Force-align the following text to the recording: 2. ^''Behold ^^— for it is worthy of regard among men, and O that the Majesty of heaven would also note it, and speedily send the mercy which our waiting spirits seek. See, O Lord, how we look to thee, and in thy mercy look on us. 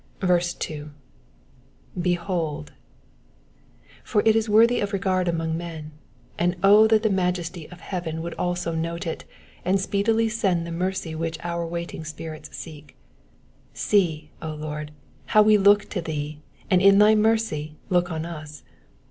2. 0.19 0.25
^''Behold 1.99 2.65
^^— 2.65 2.67
for 4.03 4.23
it 4.25 4.35
is 4.35 4.49
worthy 4.49 4.79
of 4.79 4.93
regard 4.93 5.27
among 5.27 5.55
men, 5.55 5.91
and 6.39 6.55
O 6.63 6.87
that 6.87 7.03
the 7.03 7.09
Majesty 7.11 7.69
of 7.69 7.81
heaven 7.81 8.23
would 8.23 8.33
also 8.33 8.73
note 8.73 9.05
it, 9.05 9.25
and 9.63 9.79
speedily 9.79 10.27
send 10.27 10.65
the 10.65 10.71
mercy 10.71 11.13
which 11.13 11.37
our 11.43 11.67
waiting 11.67 12.03
spirits 12.03 12.49
seek. 12.57 12.95
See, 13.75 14.31
O 14.41 14.49
Lord, 14.55 14.89
how 15.37 15.43
we 15.43 15.59
look 15.59 15.87
to 15.91 16.01
thee, 16.01 16.41
and 16.67 16.81
in 16.81 16.97
thy 16.97 17.13
mercy 17.13 17.75
look 17.91 18.11
on 18.11 18.25
us. 18.25 18.63